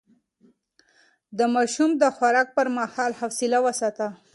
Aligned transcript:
د 1.37 1.39
ماشوم 1.55 1.89
د 2.01 2.03
خوراک 2.15 2.47
پر 2.57 2.67
مهال 2.77 3.11
حوصله 3.19 3.57
وساتئ. 3.65 4.09